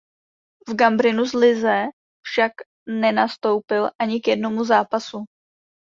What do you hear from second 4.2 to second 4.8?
k jednomu